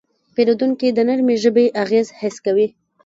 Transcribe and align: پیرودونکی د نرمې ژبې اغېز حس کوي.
پیرودونکی 0.35 0.87
د 0.93 0.99
نرمې 1.07 1.35
ژبې 1.43 1.65
اغېز 1.83 2.07
حس 2.19 2.35
کوي. 2.45 2.67